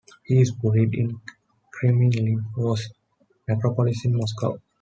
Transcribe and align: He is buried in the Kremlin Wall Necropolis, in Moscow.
He 0.23 0.41
is 0.41 0.49
buried 0.51 0.95
in 0.95 1.09
the 1.09 1.19
Kremlin 1.73 2.43
Wall 2.57 2.75
Necropolis, 3.47 4.03
in 4.03 4.17
Moscow. 4.17 4.59